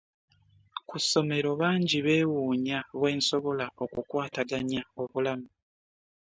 [0.87, 5.49] Ku ssomero bangi beewuunnya bwe nsobola okukwataganya obulamu.